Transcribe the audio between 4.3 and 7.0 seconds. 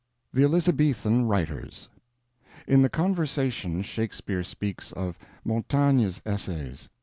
speaks of Montaigne's Essays.